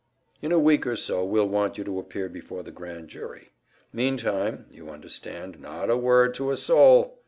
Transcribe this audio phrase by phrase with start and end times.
[0.41, 3.51] In a week or so, we'll want you to appear before the grand jury.
[3.93, 7.19] Meantime, you understand not a word to a soul!